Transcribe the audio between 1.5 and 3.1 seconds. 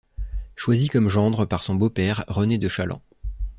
son beau-père René de Challant.